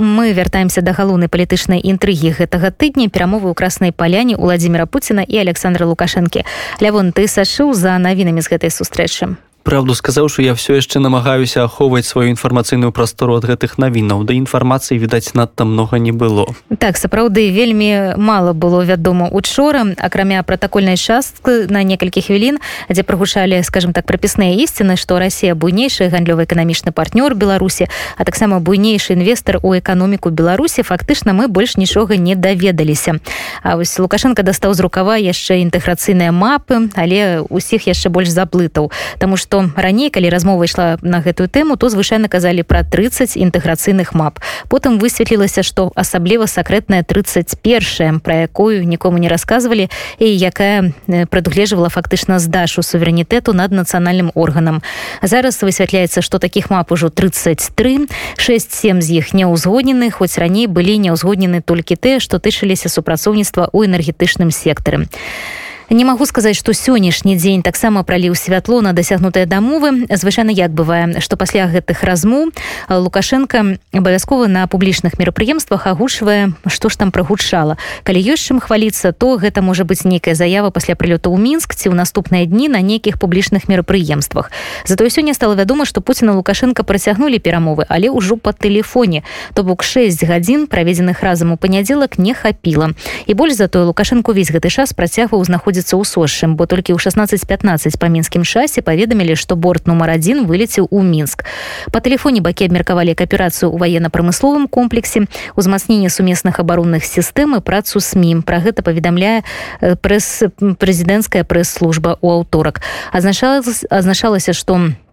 [0.00, 5.36] мы вяртаемся да галоўнай палітычнай інтрыгі гэтага тыдня перамовы ў краснай паляне владимира путина і
[5.44, 6.48] александра лукашэнкі.
[6.80, 12.08] Лявон ты сашыў за навінамі з гэтай сустрэчы Праўду сказаўшы я все яшчэ намагаюся ахоўваць
[12.08, 14.24] сваю інфармацыйную прастору ад гэтых навінаў.
[14.24, 16.48] Да інфармацыі відаць надта многа не было.
[16.80, 19.92] Так сапраўды вельмі мало было вядома учора.
[20.00, 22.56] Акрамя пратакольнай часткі на некалькі хвілін
[22.88, 28.64] дзе прагучалі скажем так прапісныя ісціны што Росія буйнейшы гандлёвы эканамічны партнёр беларусі а таксама
[28.64, 33.20] буйнейшы інвестор у эканоміку беларусі фактычна мы больш нічога не даведаліся.
[33.62, 38.88] А вось лукашенко дастаў з рукава яшчэ інтэграцыйныя мапы але усіх яшчэ больш заблытаў
[39.20, 43.34] тому что што раней калі размова ішла на гэтую тэму то звычайна казалі пра 30
[43.34, 44.38] інтэграцыйных мап.
[44.70, 49.90] Потым высветлілася што асабліва сакрэтная 31 пра якую нікому не рассказывалі
[50.22, 50.94] і якая
[51.34, 54.86] прадугледжвала фактычна здачу суверэнітэту над нацыянальным органам.
[55.18, 58.06] Зараз высвятляецца што таких мап ужо 33
[58.38, 63.66] 67 з іх не ўзгоднены хоць раней былі не ўзгоднены толькі тыя што тычыліся супрацоўніцтва
[63.74, 69.46] ў энергетычным сектары а не магу сказаць что сённяшні дзень таксама праліў святло на дасягнутыя
[69.46, 72.54] дамовы звычайна як бывае что пасля гэтых размоў
[72.88, 79.34] лукашенко абавязкова на публічных мерапрыемствах агучвае что ж там прагучала калі ёсць чым хваліцца то
[79.34, 83.18] гэта можа быць нейкая заява пасля прылёту ў мінск ці ў наступныя дні на нейкіх
[83.18, 84.54] публічных мерапрыемствах
[84.86, 89.26] затое сёння стало вядома что пуціна лукашенко працягнулі перамовы але ўжо по тэлефоне
[89.58, 92.94] то бок 6 гадзін праведзеных разам у панядзелак не хапіла
[93.26, 97.00] і больш затое лукашенко увесь гэты час працягваў знаходзіць знаходзіцца ў сошым бо толькі ў
[97.00, 101.44] 16-15 па мінскім часе паведамілі што борт нумар один вылецеў у мінск.
[101.92, 108.60] По тэлефоне бакі абмеркавалі кааперацыю ў военно-прамысловым комплексе узмацнение сумесных абаронных сістэмы працу сМ про
[108.60, 109.42] гэта паведамляе
[109.80, 112.80] э, прэс прэзідэнцкая прэс-служба у аўторак.
[113.12, 115.09] Азначалася азначалася што у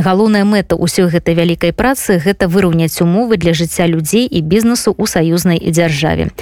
[0.00, 5.04] галоўная мэта ўсёй гэтай вялікай працы гэта выраўняць умовы для жыцця людзей і бізнесу ў
[5.04, 6.32] саюзнай дзяржаве.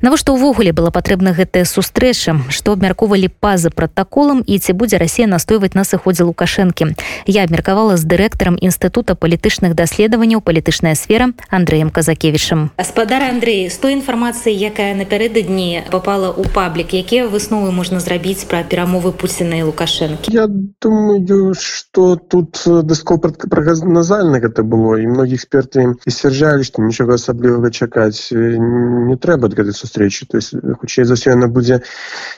[0.00, 2.36] Навошта ўвогуле была патрэбна гэтая сустрэча?
[2.48, 6.96] Што абмяркоўвалі пазы пратаколам і ці будзе Росія настойваць на сыходзе лукашэнкі?
[7.26, 12.70] Я абмеркавала з дырэктарам інстытута палітычных даследаванняў палітычная сфера Андреем казакевічам.
[12.76, 18.62] Гаспадар Андрей з той інфармацыі якая напярэдадні попала ў паблік якія высновы можна зрабіць пра
[18.62, 20.28] перамовы пуціна і лукашэнкі?
[20.32, 20.46] Я
[20.80, 28.30] думаю что тут дыскол прагназальна гэта было і многія эксперты сцвярджалі што нічога асаблівага чакаць
[28.32, 31.82] не трэба ад гэтай сустрэчы то есть хутчэй за ўсё яна будзе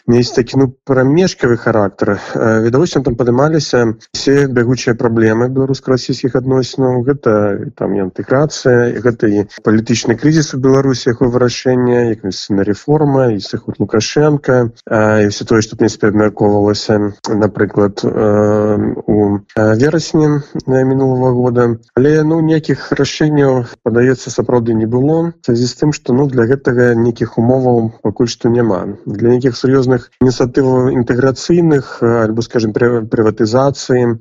[0.07, 7.95] мець такі ну прамежкавы характар відавочна там падымаліся все бягучыя праблемы беларуска-расійскіх адносінаў гэта там
[7.95, 14.73] інтэграцыя гэта і палітычны крызіс у беларусі яго вырашэння як на рэформа і сыход лукашенко
[14.89, 20.28] і все тое што прынпе абмяркоўвалася напрыклад у верасні
[20.67, 21.77] мінулого года.
[21.95, 26.95] Але ну нейкіх рашэнняў падаецца сапраўды не было связи з тым что ну для гэтага
[26.99, 28.99] нейкіх умоваў пакуль што няма.
[29.07, 34.19] Для нейкіх сур'ёзных ініцыятываў інтэграцыйных альбо скажем прыватызацыі.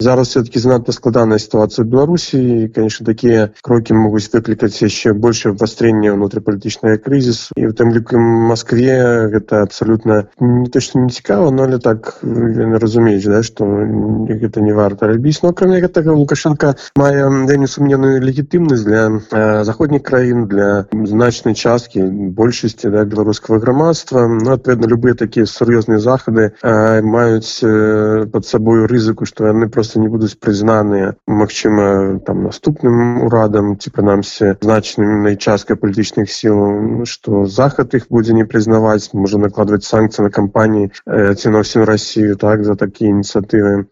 [0.00, 2.68] Зараз все-таки занадта складаная сітуацыя беларусі.
[2.74, 7.54] Конечно такія крокі могуць выклікаць яшчэ больше вастрэння внутрипалітычнага крызісу.
[7.56, 12.18] І в тым ліку москве гэта абсолютно не то что не цікава но але так
[12.22, 18.82] разумеюць да что гэта не варта рабіць но кроме гэтага лукашенко мае вельмі сумненную легітымнасць
[18.82, 22.02] для э, заходніх краін для значнай часткі
[22.34, 28.90] большасці да беларускага грамадства ну, адпаведна любыя такія сур'ёзныя захады э, маюць э, под сабою
[28.90, 35.78] рызыку што яны просто не будуць прызнаныя Мачыма там наступным урадам ці прынамсі значным найчаскай
[35.78, 41.62] палітычных сіл што захад іх будзе не прызнаваць можа накладваць санкцыі на кампаніі ці на
[41.62, 43.86] ўсім Росію так за такія ініцыятывы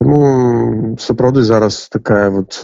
[0.00, 2.60] ну, сапраўды зараз такая вот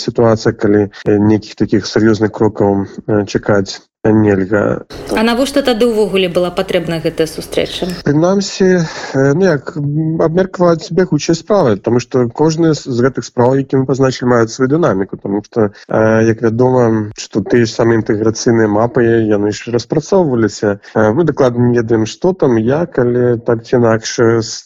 [0.00, 2.86] сітуацыя калі нейкіх таких сур'ёзных крокаў
[3.26, 3.80] чакаць
[4.12, 4.86] нельга.
[5.14, 7.88] А навошта тады ўвогуле была патрэбна гэтая сустрэча?
[8.04, 14.30] Прынамсі ну, як абмеркаваць бегучай справы тому что кожны з гэтых справ які мы пазначылі
[14.30, 19.70] маюць сваю дынаміку тому что як вядома что ты ж самыя інтэграцыйныя мапы яны ж
[19.72, 20.80] распрацоўваліся.
[20.94, 24.20] Мы дакладна не ведаем что там як але так ці інакш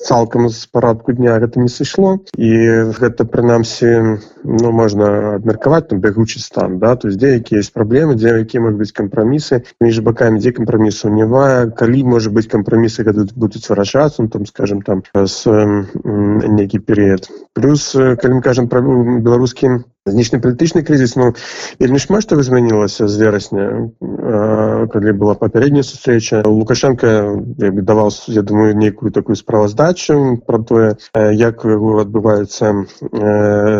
[0.05, 2.19] цалкам з парадку дня гэта не сышло.
[2.37, 2.51] І
[2.99, 6.97] гэта прынамсі ну можна абмеркаваць там бегучы стан да?
[6.97, 10.51] То есть дзе якія есть праблемы дзе які могуць быць кампраміс кампрамісы між бакамі дзе
[10.53, 16.83] кампрамісу няма калі можа быць кампрамісы когда будуць вырашацца ну, там скажем там с нейкі
[16.83, 21.33] перыяд плюс калі мы кажам пра беларускім знешнепалітычны крызіс ну
[21.81, 23.67] вельмі шмат што змянілася з верасня
[24.01, 32.73] калі была папярэдняя сустрэча лукашенко даваў я думаю нейкую такую справаздачу про тое як адбываецца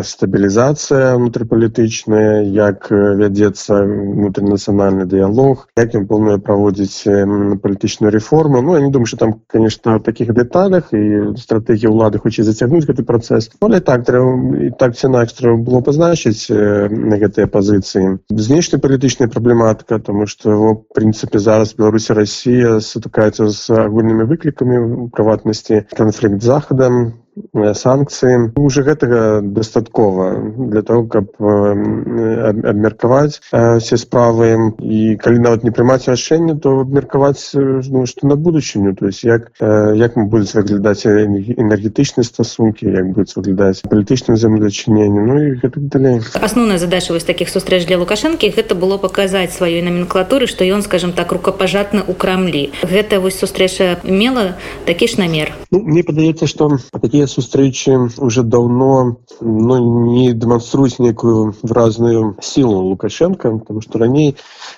[0.05, 7.05] стабілізацыя унутрыпалітычная як вядзецца внутринацыянальны дыялог як ён плануе праводзіць
[7.63, 12.45] палітычную рэформу Ну я не думаю что там конечно таких дэталях і стратегія ўлады хоча
[12.45, 16.20] зацягнуць гэты працэс але так трэба і так ці інакш трэба было пазначыць
[16.91, 24.29] на гэтыя пазіцыі знешнепалітычная праблематыка тому что в прынцыпе зараз беларусі Росія сутыкаецца з агульнымі
[24.29, 27.21] выклікамі прыватнасці канфлікт захадам
[27.55, 30.35] санкцыі уже гэтага дастаткова
[30.71, 34.75] для того каб абмеркаваць все справы.
[34.81, 38.95] І калі нават не прымаць рашэнне то абмеркаваць ну, што на будучыню.
[38.95, 45.39] То есть як як мы будуць выглядаць энергетычныя стасункі як будуць выглядаць палітычным землечыненне Ну
[45.39, 46.21] і гэта далей.
[46.35, 51.13] Асноўная задача вось таких сустрэч для лукашэнкі гэта было паказаць сваёй номенклатуры што ён скажем
[51.13, 52.71] так рукапажатны ў крамлі.
[52.83, 54.57] Гэта вось сустрэча мела
[54.87, 55.53] такі ж намер.
[55.71, 63.58] Ну, мне падаецца што такія сустрэчы уже давно ну, не дэманструюць некую выразную сілу лукашенко
[63.58, 64.36] потому что раней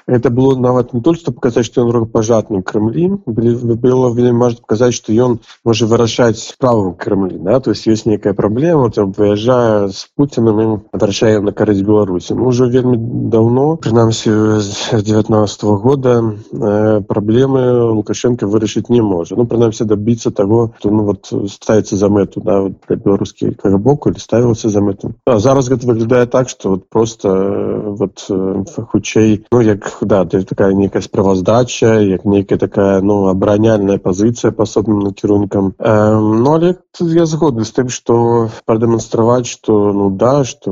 [0.08, 5.14] это было нават не только показать что ён рукапажатным крымлі было вельмі можна показать что
[5.14, 10.84] ён можа вырашаць справу крымлі да то есть есть некая праблема там выязджае с путиным
[10.92, 12.98] вращае на карысць беларусі ну, уже вельмі
[13.30, 20.32] давно прынамсі з 19 -го года э, праблемы лукашенко вырашыць не можа ну прынамсі добиться
[20.32, 24.81] того то ну вот ставится за мэту да, вот, для беларускі боку или ставілася за
[24.81, 27.29] мэту а зараз гэта выглядае так что вот просто
[27.99, 28.27] вот
[28.93, 34.63] хутчэй ну як да то такая некая справаздача як нейкая такая ну абараняльная пазіцыя па
[34.65, 40.71] асобным накірункам э, ну але я згодны з тым что прадэманстраваць что ну да что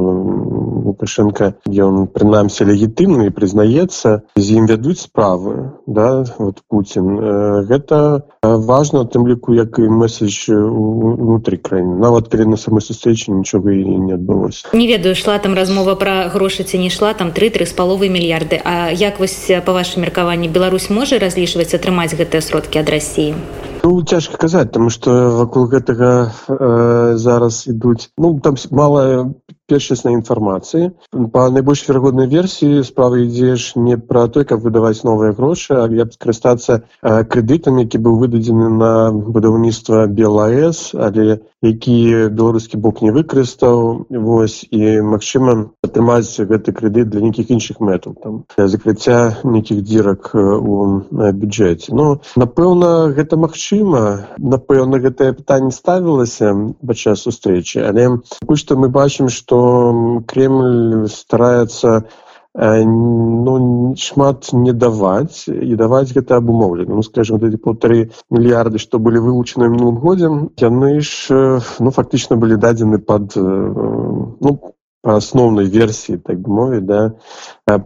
[0.90, 9.04] лукашенко ён прынамсі легітымны прызнаецца з ім вядуць справы да вот Путін э, гэта важно
[9.04, 14.14] тым ліку як і месседж унутры краіны нават калі на самой сустрэчы нічога і не
[14.18, 17.72] адбылося не ведаю шла там размова пра грошы ці не шла там три три з
[17.72, 22.88] паловы мільярды А як вось па вашым меркаванні Беларусь можа разлічваць атрымаць гэтыя сродкі ад
[22.90, 23.34] рассіі
[23.82, 29.32] Ну, цяжка казаць тому что вакол гэтага э, зараз ідуць ну там малая
[29.70, 30.90] першаснай інфармацыі
[31.34, 36.08] па найбольш верагоднай версіі справа ідзеш не пра той каб выдаваць новыя грошы а я
[36.10, 44.64] скарыстацца крэдытам які быў выдадзены на будаўніцтва белаэс але які беларускі бок не выкарыстаў вось
[44.70, 51.92] і магчыма атрымаць гэты крэдыт для нейкіх іншых мэтаў там закрыцця нейкіх дзірак у бюджэце.
[51.92, 54.32] Ну напэўна гэта магчыма.
[54.38, 58.08] Напэўна гэтае пытанне ставілася падчас сустрэчы але
[58.40, 59.60] пакуль што мы бачым што
[60.26, 62.08] Кремль старается
[62.54, 68.98] ну шмат не даваць і даваць гэта абумоўлена ну скажем вот эти полторы мільярды что
[68.98, 74.58] были вылучаны мінулым годзе яны ж ну фактычна былі дадзены под ну
[75.02, 77.14] по асноўнай версіі так мовіць да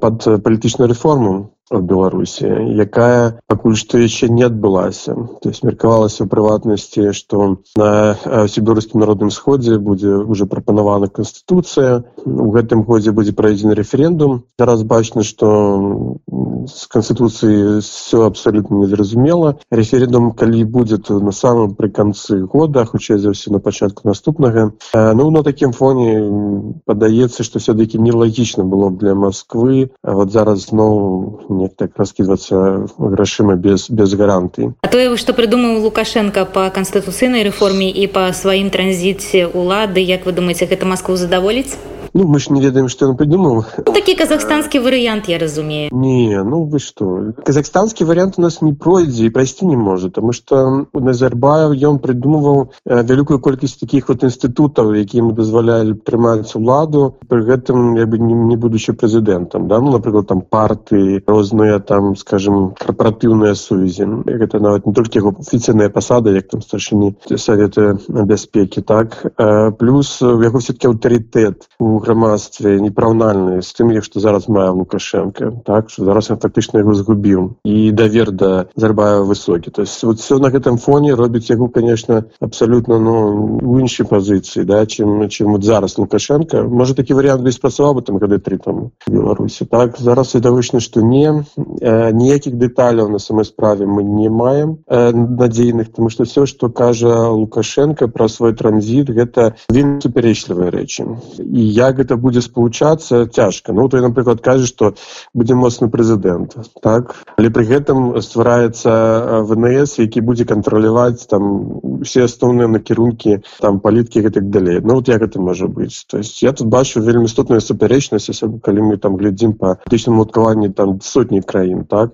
[0.00, 2.46] под палітычную рэформу в беларусі
[2.76, 5.16] якая пакуль што яшчэ не адбылася.
[5.40, 8.16] То есть меркавалася ў прыватнасці что на
[8.48, 15.24] сібірскім народным сходзе будзе уже прапанавана конституцыя у гэтым годзе будзе пройдзены референдум зараз бачна
[15.24, 16.20] что
[16.68, 23.18] с конституцыі все абсолютно незразумела референдум калі будзе то на самом пры канцы года хутчэй
[23.18, 29.14] за ўсё на пачатку наступнага ну на такім фоне падаецца что все-таки нелагічна было для
[29.14, 35.82] москвы вот зараз зноў не так раскидываться грашыма без без гаранты а то что придумаў
[35.82, 41.76] лукашенко по конституцыйнай реформе і по сваім транзіце улады як вы думаете гэта москву задаволіць
[42.14, 43.64] Ну, мы ж не ведаем что он придумал.
[43.76, 45.90] Ну, такі казахстанскі варыянт я разумею.
[45.92, 47.34] Не ну вы что?
[47.44, 52.70] Казахстанскі вариант у нас не пройдзе і прайсці не можа тому что назарбаев ён придумываў
[52.86, 58.18] э, вялікую колькасць таких вот інстытутаў які ему дазвалялі трымаць уладу при гэтым я бы
[58.18, 64.06] не, не будучи прэзідэнтам да ну напрыклад там парты розныя там скажем карпоратыўныя сувязі.
[64.22, 69.34] Гэта нават не толькі яго афіцыйная пасада як там старшыні советы бяспекі так?
[69.36, 75.64] Э, плюс у яго все-таки аўтарытэт у грамадстве непраўнальны з тым што зараз мае лукашенко
[75.64, 80.20] так что зараз я фактычна яго згубіў і давер да зарбаю высокі то есть вот
[80.20, 83.14] все на гэтым фоне робіць яго конечно абсолютно ну
[83.62, 86.62] у іншай пазіцыі да чым чым вот зараз лукашенко.
[86.64, 91.00] Может такі вариант без працаваў бы там гады три там беларусі так зараз відавочна что
[91.00, 91.44] не
[91.80, 96.68] э, ніякіх дэталяў на самой справе мы не маем э, надзейных тому что все что
[96.68, 101.06] кажа лукашенко про свой транзит гэта вельмі супярэчлівыя рэчы
[101.38, 104.94] і як як это будзе спалучацца цяжка ну то напрыклад кажа что
[105.32, 107.14] будзе моцны прэзідэнт так?
[107.38, 114.50] Але пры гэтым ствараецца внс які будзе кантраляваць там усе асноўныя накірункі там паліткі гэтак
[114.50, 118.42] далей ну вот як это можа быць то есть я тут бачу вельмі істотную супярэчнасць
[118.62, 122.10] калі мы там глядзім по тычнаму адкаванні там сотні краін так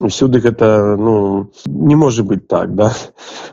[0.00, 2.92] усюды гэта ну не можа быть так да.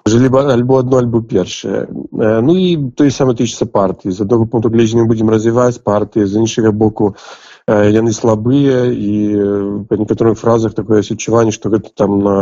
[0.08, 5.06] Либо альбо одно альбо першае ну і той самы тычыцца партыі з аднаго пункту гледжання
[5.06, 7.16] будзем развіваць партыі з іншага боку
[7.68, 12.36] яны слабыя і па некаторых фразах такое адчуванне што гэта там на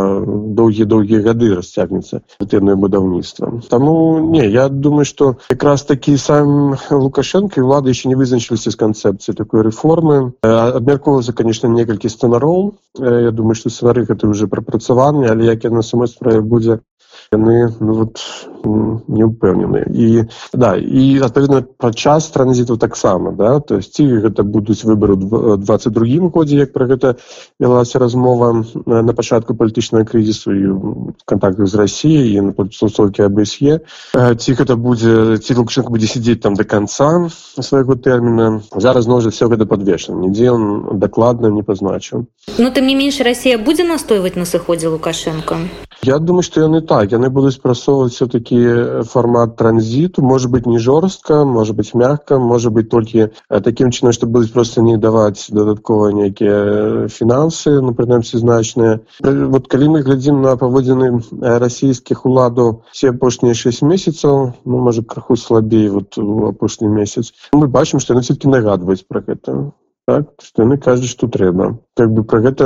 [0.53, 3.65] доўгія доўгія гады расцягнецца тэмное будаўніцтва.
[3.69, 8.77] Таму не я думаю што якраз такі сам лукашенко і ўлады яшчэ не вызначыліся з
[8.77, 10.37] канцэпцыі такой рэформы.
[10.45, 16.07] Абмяркоўваецца конечно некалькі сцэнароў я думаю што сцэнары гэта уже прапрацаваны але як яна самой
[16.07, 16.85] справе будзе
[17.31, 18.21] яны ну, вот,
[19.07, 23.59] не ўпэўнены і да і адпаведна пра час транзіту таксама да?
[23.59, 27.15] То есть ці гэта будуць выборы двадцать другім годзе як пра гэта
[27.59, 30.65] вялася размова на пачатку палітычнага крызісу і
[31.25, 33.79] контактах з Росіяй і напсоўкі абсе
[34.13, 37.29] ці гэта будзе ці лукашенко будзе сидзець там до конца
[37.61, 38.61] свайго тэрміна.
[38.75, 42.25] Зараз ножа все гэта подвешан нідзе он дакладна не пазначыў.
[42.57, 45.57] Ну тым не менш Росія будзе настойваць на сыходзе лукашенко
[46.05, 47.11] Я думаю што яны так.
[47.11, 50.21] Яны будуць прасоўваць все-таки формат транзиту.
[50.21, 54.81] Может быть не жорстка может быть мягко может быть толькі таким чынам что будуць просто
[54.81, 61.09] не даваць дадаткова нейкія фінансы ну прынамсі значныя вот калі мы глядзім на паводзіны
[61.63, 67.33] расійскіх уладаў все апошнія 6 месяцаў ну можа краху слабей вот у апошні месяц.
[67.53, 69.71] Мы бачым что яны все-таки нагадваюць про гэта
[70.05, 70.29] так
[70.61, 72.65] яны кажуць што трэба как бы про гэта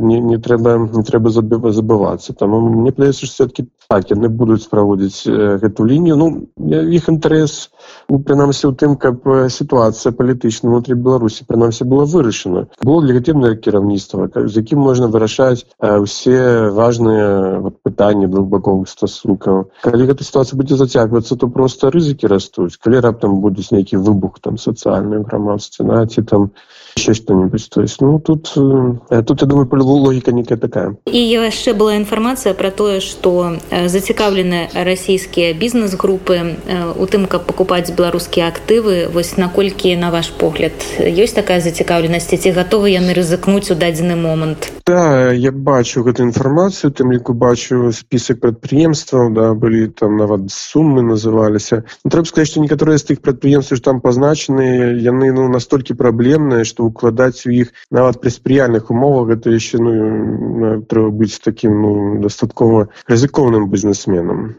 [0.00, 5.26] не, не трэба не трэба забывацца там мне плаецца все-таки так яны будуць праводзіць
[5.62, 6.16] гэту лінію.
[6.16, 6.26] Ну
[6.66, 7.70] іх інтарэс
[8.09, 14.27] у прынамсі у тым каб сітуацыя палітычна внутри беларусі прынамсі была вырашана было легатыўнае кіраўніцтва
[14.35, 21.39] з якім можна вырашаць усе важныя вот, пытанні двухбаковых стасункаў калі гэта сітуацыя будзе зацягвацца
[21.39, 26.51] то просто рызыкі растуць калі раптам будуць нейкі выбух там сацыяльным грамадстве наці там там
[26.97, 27.69] еще что-нибудь.
[27.69, 30.95] То есть, ну, тут, э, тут, я думаю, логика некая такая.
[31.05, 37.45] И еще была информация про то, что э, зацікавлены российские бизнес-группы э, у тым, как
[37.76, 39.08] покупать белорусские активы.
[39.12, 42.32] Вот накольки, на ваш погляд, есть такая зацікавленность?
[42.32, 44.72] Эти готовы яны рызыкнуть у дадзены момент?
[44.86, 51.02] Да, я бачу эту информацию, тем лику бачу список предприемств, да, были там нават суммы
[51.02, 51.70] назывались.
[52.04, 56.64] Но треба сказать, что некоторые из этих предприемств, что там позначены, яны, ну, настолько проблемные,
[56.64, 62.20] что укладаць у іх нават пры спрыяльных умовах гэта яшчэ ну трэба быць таким ну,
[62.22, 64.54] дастаткова рызыкоўным бізнесменам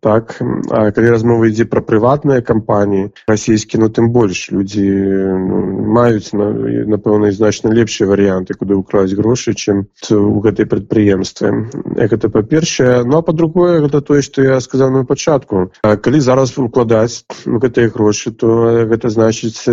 [0.00, 2.59] так а калі размова ідзе пра прыватныя кампаніі
[3.28, 5.60] расійскі ну тым больш людзі ну,
[5.96, 6.50] маюць на
[6.94, 13.22] напэўна значна лепшыя варыянты куды ўклаць грошы чым у гэтай прадпрыемстве это па-першае ну а
[13.22, 19.10] па-другое гэта тое што я сказаў на пачатку калі зараз укладаць гэтыя грошы то гэта
[19.10, 19.64] значыць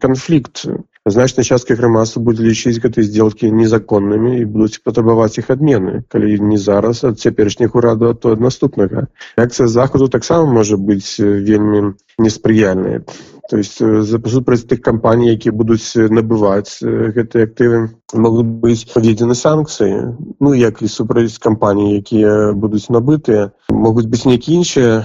[0.00, 0.66] канфлікт
[1.06, 6.58] значная частка грамадства будзе лічыць гэтай сделки незаконнымі і будуць патрабаваць іх адмены калі не
[6.58, 13.02] зараз ад цяперашніх ураду то ад наступнага реакцыя захаду таксама можа быць вельмі um, неспрыяльная
[13.50, 13.82] то есть
[14.30, 20.14] супраць тых кампаній якія будуць набываць гэтыя актывы могуць быць введзены санкцыі.
[20.38, 23.50] Ну як і супраць кампаній якія будуць набытыя.
[23.74, 25.02] Могуць быць нейкі іншыя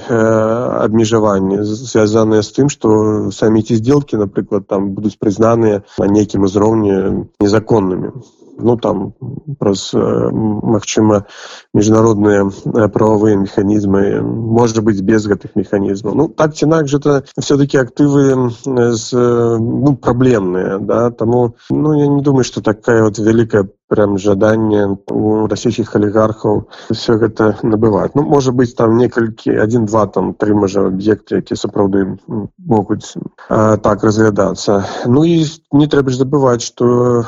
[0.86, 7.26] абмежаванні звязаныя з тым што самі ці сделки напрыклад там будуць прызнаныя на нейкім узроўні
[7.42, 8.14] незаконнымі.
[8.58, 9.14] Ну там
[9.60, 11.26] праз магчыма
[11.74, 12.48] міжнародныя
[12.94, 16.16] прававыя механізмы можа быць без гэтых механізмаў.
[16.16, 22.22] Ну так ці інакш это все-таки актывы з ну праблемныя да таму ну я не
[22.22, 28.52] думаю что такая вот вялікая прям жаданне у расійскіх алігархаў все гэта набываць ну можа
[28.52, 32.18] быць там некалькі один два там тры можа аб'екты які сапраўды
[32.58, 33.14] могуць
[33.50, 37.26] а, так разглядацца ну і не трэба ж забываць что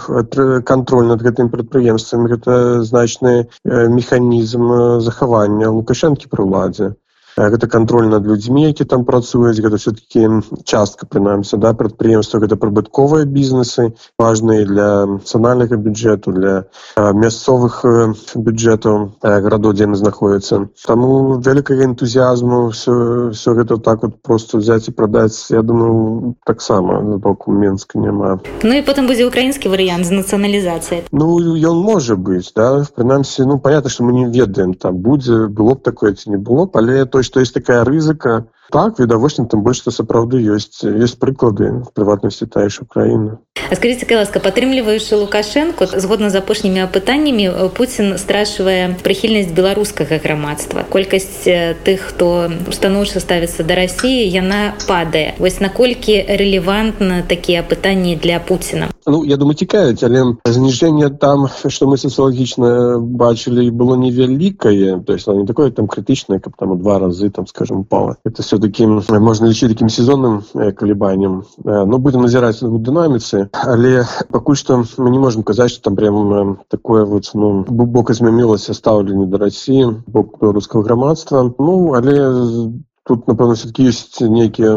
[0.65, 6.95] контроль над гэтым прадпрыемствам гэта значны механізм захавання лукашэнкі пры ўладзе
[7.37, 10.25] гэта контроль над людзьмі які там працуюць гэта все-таки
[10.65, 16.65] частка прынамсі да прадпрыемства гэта прыбытковыя бізнесы важные для нацыянальнага бюджэту для
[16.97, 17.85] мясцовых
[18.33, 24.91] бюджэтаў гарадоў дзе знаходіцца таму вялікага энтузіазму все все гэта так вот просто взять і
[24.91, 31.05] продаць я думаю таксама боку менска няма Ну і потым будзе украінскі варыянт з нацыяналізацыі
[31.11, 35.77] Ну ён можа быць да прынамсі ну понятно что мы не ведаем там будзе было
[35.77, 39.83] б такое ці не было але той что есть такая рызыка так відавочна тым больш
[39.83, 43.37] што сапраўды ёсць ёсць прыклады прыватнасці таеш Украіны
[43.71, 51.47] скажите ласка падтрымліваючы лукашенко згодна з апошнімі апытаннямі Пуін страшвае прыхільнасць беларускага грамадства колькасць
[51.83, 58.91] тых хто станоўча ставіцца да Росіі яна падае вось наколькі рэлевантна такія пытанні для Пуціна
[59.07, 65.27] Ну я думаю цікаюць але зніжэнне там што мы сацыялагічна бачылі было невялікае то есть
[65.27, 69.71] не такое там крытычнае каб там два разы там скажем упала это все-таки можна лічыць
[69.71, 75.71] таким сезонным калібаннем но будем назіраць у дынаміцы але пакуль што мы не можем казаць
[75.71, 81.93] что там прям такое вот ну глубоко змянілася стаўленне да Росіі бок беларускага грамадства ну
[81.95, 82.75] але
[83.07, 84.75] тут напэўна все-таки есть нейкія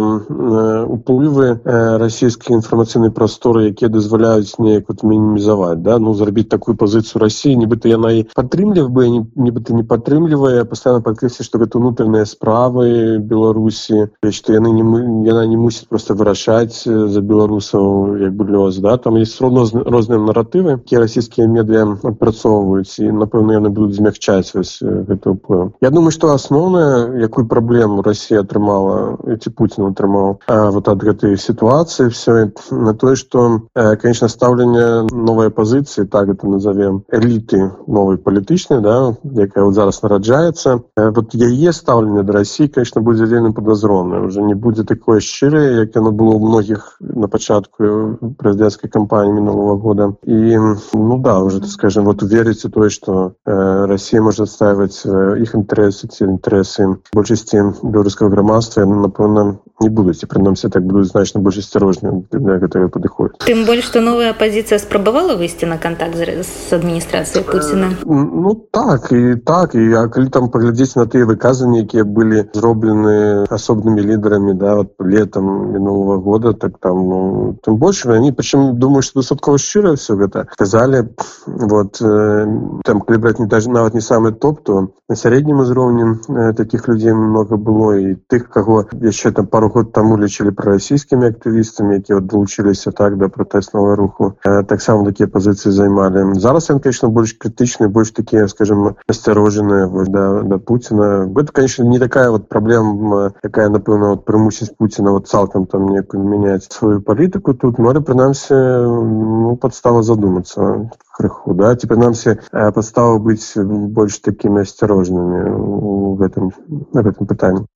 [0.86, 5.98] уплывы расійскай інфармацыйнай прасторы якія дазваляюць неяк вот мінімізаваць да?
[5.98, 11.42] Ну зрабіць такую пазіцыю Росіі нібыта яна і падтрымліў бы нібыта не падтрымлівае пастаянна падкрэслі
[11.42, 14.86] што гэта унутраныя справы беларусі што яны не
[15.26, 18.96] яна не мусіць просто вырашаць за беларусаў як бы лёс да?
[18.96, 24.78] Там есть роўно розныя наратывы якія расійскія медыа адпрацоўваюць і напэўна яны будуць змягчаць вось
[24.80, 25.74] ўплыў.
[25.82, 31.40] Я думаю што асноўная якую праблему Росія Россия атрымала ці Путін атрымаў вот ад гэтай
[31.40, 38.84] сітуацыі все на тое что конечно стаўленне новой пазіцыі так это назовем эліты новой палітычнай
[38.84, 40.84] да якая вот зараз нараджаецца
[41.16, 45.96] вот яе стаўленне до России конечно будзе вельмі подазронна уже не будзе такое шчырае як
[45.96, 50.12] яно было у многіх на пачатку прэзідэнцкай кампаніі мінулого года.
[50.24, 50.58] І
[50.92, 57.00] ну да уже скажем вот верыце тое что Россия может отстаивать іх інтарэсы ці інтарэсы
[57.14, 62.12] большасці беларус беларускага грамадства яны напэўна не будуць і прынамсі так будуць значна больш асцярожныя
[62.32, 67.90] для гэтага падыходзіць тым больш што новая пазіцыя спрабавала выйсці на контакт з адміністрацыяй Пуціна
[68.04, 73.46] Ну так і так і а калі там паглядзець на тыя выказанні якія былі зроблены
[73.48, 77.20] асобнымі лідарамі да вот летом мінулого года так там ну,
[77.64, 81.08] тым больш они прычым думаю што дастаткова шчыра все гэта казалі
[81.46, 82.46] вот э,
[82.84, 86.88] там калі браць не даже нават не самы топ то на сярэднім узроўні э, таких
[86.88, 92.20] людзей много было і тых каго яшчэ там пару год таму лічылі прарасійскімі актывістамі якія
[92.20, 98.10] далучыліся так да пратэснага руху таксама такія пазіцыі займалі зараз ён конечно больш крытычны больш
[98.16, 104.24] такія скажем асцярожаныя да, да Пуціна гэта конечно не такая вот праблема якая напэўна вот,
[104.24, 107.78] прымусіць Пуціна вот цалкам там некую мяняць сваю палітыку тут.
[107.78, 111.74] Море прынамсі ну, падстава задумацца крыху да?
[111.76, 116.50] Ці прынамсі падстава быць больш такімі асцярожнымі у гэтым
[116.92, 117.66] на гэтым пытанні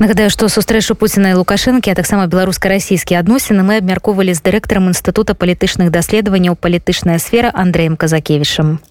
[0.00, 5.36] Нагадаю, што сустрэчу Пуціна і Лукашэнкі, а таксама беларуска-расійскія адносіны мы абмяркоўвалі з дырэктарам інстытута
[5.36, 8.80] палітычных даследаванняў палітычная сфера Андреем Казакевічам.